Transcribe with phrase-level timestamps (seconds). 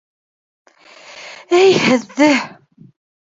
[1.59, 2.31] Әй һеҙҙе!